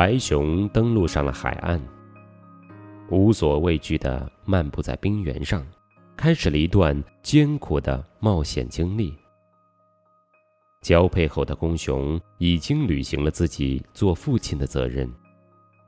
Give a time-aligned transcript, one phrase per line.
[0.00, 1.78] 白熊登陆上了海岸，
[3.10, 5.62] 无所畏惧地漫步在冰原上，
[6.16, 9.14] 开始了一段艰苦的冒险经历。
[10.80, 15.06] 交配后的公熊已经履行了自己做父亲的责任，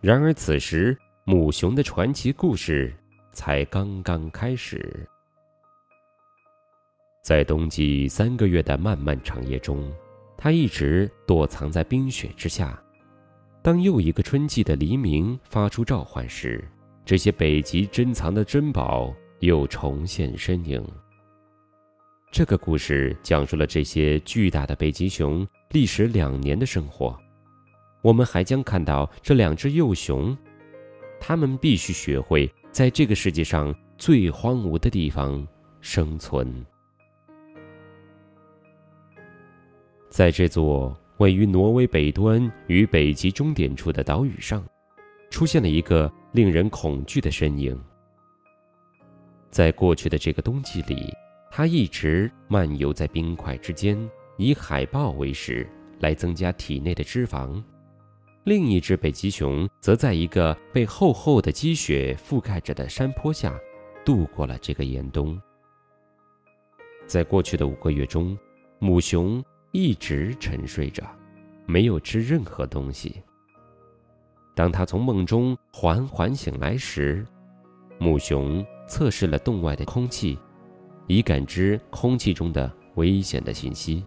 [0.02, 0.94] 然而此时
[1.24, 2.94] 母熊的传奇故事
[3.32, 5.08] 才刚刚开始。
[7.22, 9.90] 在冬季三个月的漫漫长夜中，
[10.36, 12.78] 它一直躲藏在冰雪之下。
[13.62, 16.68] 当又一个春季的黎明发出召唤时，
[17.04, 20.84] 这些北极珍藏的珍宝又重现身影。
[22.32, 27.16] 这个故事讲述了这些巨大的北极熊历时两年的生活。
[28.02, 30.36] 我们还将看到这两只幼熊，
[31.20, 35.46] 它们必须学会在这个世界上最荒芜的地方
[35.80, 36.66] 生存。
[40.08, 44.64] 在这座位于挪威北端与北极终点处的岛屿上，
[45.30, 47.78] 出现了一个令人恐惧的身影。
[49.50, 51.12] 在过去的这个冬季里。
[51.54, 55.68] 它一直漫游在冰块之间，以海豹为食，
[56.00, 57.62] 来增加体内的脂肪。
[58.44, 63.54] 另一只北极熊则在一个被厚厚的积雪覆盖着的山坡下，
[64.02, 65.38] 度过了这个严冬。
[67.04, 68.34] 在过去的五个月中，
[68.78, 71.02] 母熊一直沉睡着，
[71.66, 73.22] 没有吃任何东西。
[74.54, 77.26] 当他从梦中缓缓醒来时，
[77.98, 80.38] 母熊测试了洞外的空气。
[81.08, 84.04] 以感知空气中的危险的信息。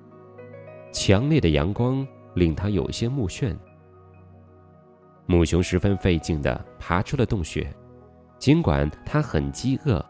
[0.92, 3.56] 强烈的阳光令他有些目眩。
[5.26, 7.68] 母熊十分费劲地爬出了洞穴，
[8.40, 10.04] 尽管它很饥饿，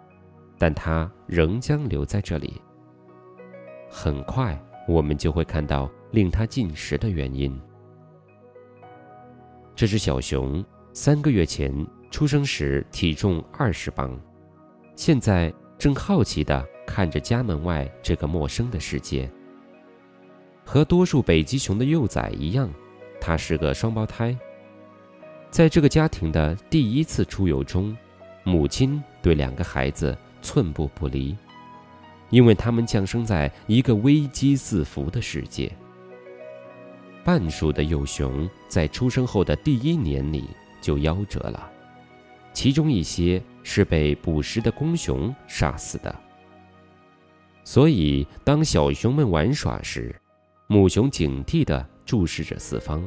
[0.59, 2.61] 但它仍将留在这里。
[3.89, 4.57] 很快，
[4.87, 7.59] 我们就会看到令它进食的原因。
[9.75, 10.63] 这只小熊
[10.93, 11.73] 三个月前
[12.09, 14.19] 出生时体重二十磅，
[14.95, 16.65] 现在正好奇地。
[16.87, 19.29] 看着家门外这个陌生的世界，
[20.63, 22.69] 和多数北极熊的幼崽一样，
[23.19, 24.37] 它是个双胞胎。
[25.49, 27.97] 在这个家庭的第一次出游中，
[28.43, 31.35] 母亲对两个孩子寸步不离，
[32.35, 35.71] 因为他们降生在一个危机四伏的世界。
[37.23, 40.49] 半数的幼熊在出生后的第一年里
[40.81, 41.71] 就夭折了，
[42.51, 46.13] 其中一些是被捕食的公熊杀死的。
[47.63, 50.13] 所以，当小熊们玩耍时，
[50.67, 53.01] 母熊警惕地注视着四方。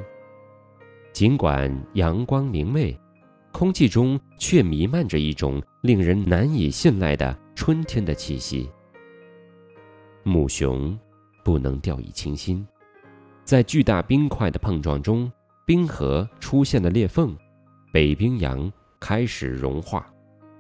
[1.13, 2.99] 尽管阳光明媚，
[3.53, 8.71] 空气中却弥漫着一种令人难以信赖的春天的气息。
[10.29, 10.97] 母熊
[11.43, 12.65] 不能掉以轻心，
[13.45, 15.33] 在巨大冰块的碰撞中，
[15.65, 17.35] 冰河出现了裂缝，
[17.91, 20.07] 北冰洋开始融化，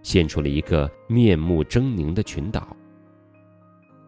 [0.03, 2.75] 现出了一个面目狰狞的群岛。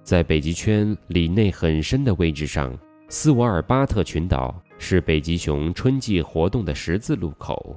[0.03, 2.75] 在北极圈里内很深的位置上，
[3.11, 7.77] 斯瓦尔巴特群岛是北极熊春季活动的十字路口。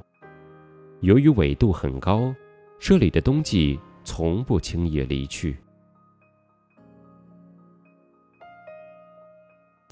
[1.01, 2.33] 由于纬度很高，
[2.79, 5.57] 这里的冬季从不轻易离去。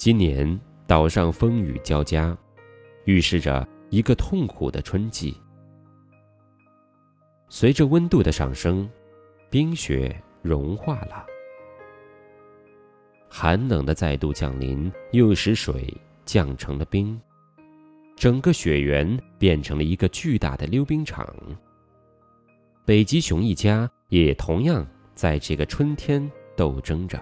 [0.04, 2.36] 今年岛上风雨交加，
[3.06, 5.38] 预示着一个痛苦的春季。
[7.50, 8.90] 随着温度的上升，
[9.52, 11.24] 冰雪融化了。
[13.30, 17.22] 寒冷的再度降临，又使水降成了冰，
[18.16, 21.32] 整个雪原变成了一个巨大的溜冰场。
[22.86, 24.84] 北极熊一家也同样
[25.14, 27.22] 在这个春天斗争着。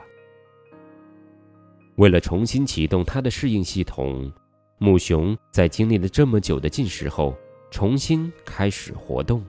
[1.99, 4.31] 为了重新启动它的适应系统，
[4.77, 7.37] 母熊在经历了这么久的进食后，
[7.69, 9.45] 重新开始活动。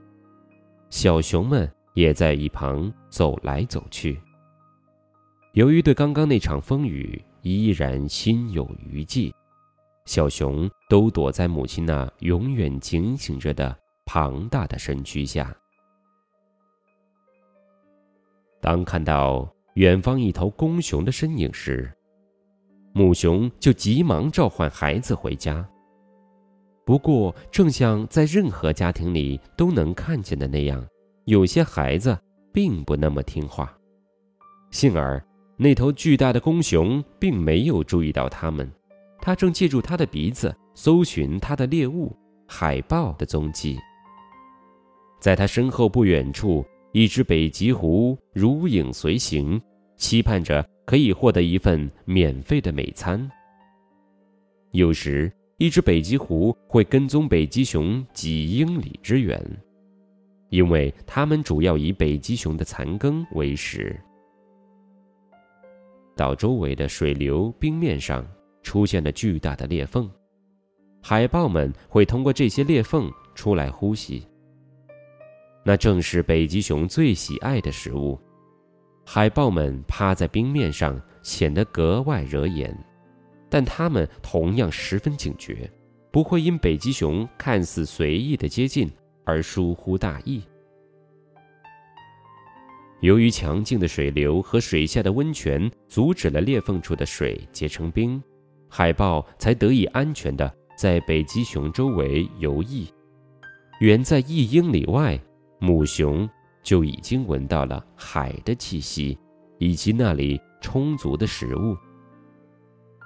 [0.89, 4.19] 小熊们也在一旁走来走去。
[5.53, 9.33] 由于对刚刚那场风雨依然心有余悸，
[10.03, 13.73] 小熊都躲在母亲那永远警醒着的
[14.05, 15.55] 庞大的身躯下。
[18.59, 21.89] 当看到远方一头公熊的身影时，
[22.93, 25.67] 母熊就急忙召唤孩子回家。
[26.85, 30.85] 不过，正像在任何家庭里都能看见的那样，
[31.25, 32.17] 有些孩子
[32.51, 33.71] 并不那么听话，
[34.71, 35.23] 幸而。
[35.57, 38.67] 那头巨大的公熊并没有注意到他们，
[39.19, 42.11] 它正借助它的鼻子搜寻它的猎物——
[42.49, 43.77] 海豹的踪迹。
[45.19, 49.61] 在它身后不远处，一只北极狐如影随形，
[49.97, 53.29] 期盼着可以获得一份免费的美餐。
[54.71, 59.39] 有时，一只北极狐会跟踪北极熊几英里之远，
[60.49, 63.99] 因为它们主要以北极熊的残羹为食。
[66.15, 68.25] 岛周围的水流冰面上
[68.63, 70.09] 出现了巨大的裂缝，
[71.01, 74.27] 海豹们会通过这些裂缝出来呼吸。
[75.63, 78.19] 那正是北极熊最喜爱的食物。
[79.05, 82.75] 海豹们趴在冰面上，显得格外惹眼，
[83.49, 85.69] 但它们同样十分警觉，
[86.11, 88.89] 不会因北极熊看似随意的接近
[89.25, 90.43] 而疏忽大意。
[93.01, 98.21] 由于强劲的水流和水下的温泉阻止了裂缝处的水结成冰，
[98.69, 102.87] 海豹才得以安全地在北极熊周围游弋。
[103.79, 105.19] 远在一英里外，
[105.59, 106.29] 母熊。
[106.63, 109.17] 就已经闻到了海的气息，
[109.57, 111.75] 以及那里充足的食物。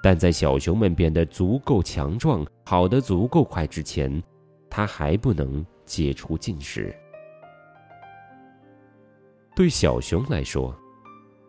[0.02, 4.22] 但在小熊们变得足够强壮、跑得足够快之前，
[4.68, 6.94] 它还不能解除进食。
[9.54, 10.76] 对小熊来说，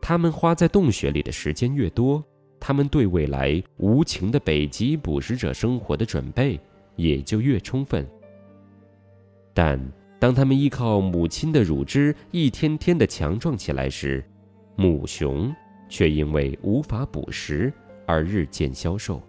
[0.02, 2.24] 它们花在洞穴里的时间越多，
[2.60, 6.60] 它们对未来无情的北极捕食者生活的准备
[6.96, 8.10] 也就越充分。
[9.54, 9.80] 但。
[10.20, 14.24] 当他们依靠母亲的乳汁一天天的强壮起来时，
[14.76, 15.56] 母熊
[15.88, 17.72] 却因为无法捕食
[18.08, 19.22] 而日渐消瘦。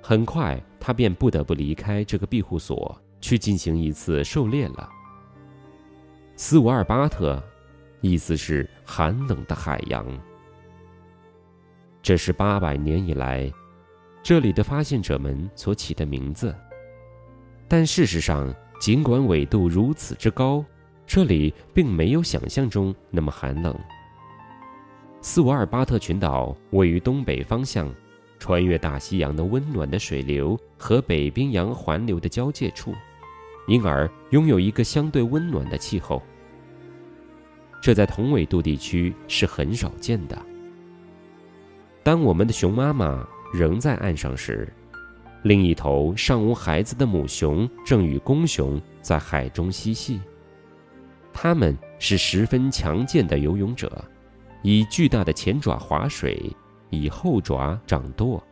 [0.00, 4.88] 很快，它便不得不离开这个庇护所，去进行一次狩猎了。
[6.36, 7.42] 斯瓦尔巴特，
[8.00, 10.06] 意思是寒冷的海洋。
[12.02, 13.52] 这是八百年以来，
[14.22, 16.56] 这里的发现者们所起的名字，
[17.68, 18.54] 但事实上。
[18.78, 20.64] 尽管纬度如此之高，
[21.06, 23.74] 这里并没有想象中那么寒冷。
[25.22, 27.90] 斯瓦尔巴特群岛位于东北方向，
[28.38, 32.94] 穿越大西洋的温暖的水流和北冰洋环流的交界处，
[33.66, 36.22] 因而拥有一个相对温暖的气候。
[37.80, 40.38] 这在同纬度地区是很少见的。
[42.02, 44.70] 当我们的熊妈妈仍在岸上时，
[45.44, 50.18] 另一头尚无孩子的母熊正与公熊在海中嬉戏。
[51.34, 54.02] 它们是十分强健的游泳者，
[54.62, 56.50] 以巨大的前爪划水，
[56.88, 58.42] 以后爪掌舵。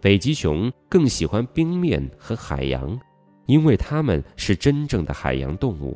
[0.00, 2.98] 北极熊更喜欢冰面和海洋，
[3.44, 5.94] 因为它们是真正的海洋动物。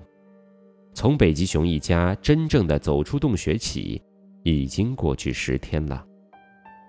[0.93, 4.03] 从北极熊一家真正的走出洞穴起，
[4.43, 6.05] 已经过去十天了。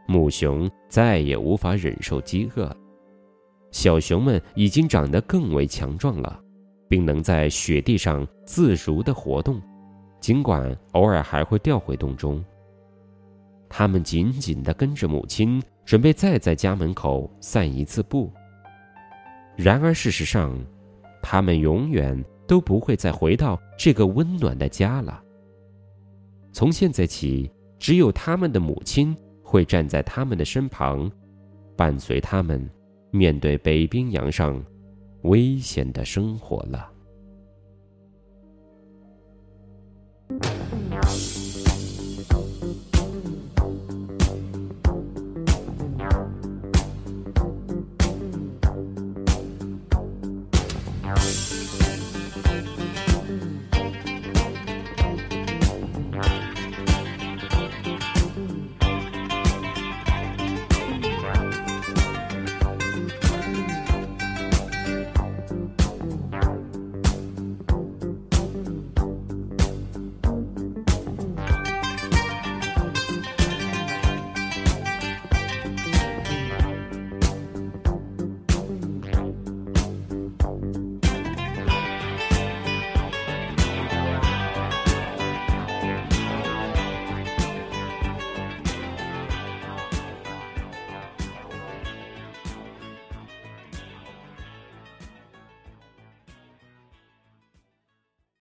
[0.10, 2.76] 母熊再也无法忍受饥饿。
[3.74, 6.40] 小熊们已经长得更为强壮了，
[6.88, 9.60] 并能在雪地上自如地活动，
[10.22, 12.42] 尽管偶尔还会掉回洞中。
[13.68, 18.32] 它们紧紧地跟着母亲，准备再在家门口散一次步。
[19.56, 20.56] 然而，事实上，
[21.20, 25.20] 它们永远都不会再回到这个温暖的家了。
[26.52, 31.12] 从现在起，只有他们的母亲会站在他们的身旁，
[31.76, 32.70] 伴随他们。
[33.16, 34.60] 面对北冰洋上
[35.22, 36.92] 危险的生活了。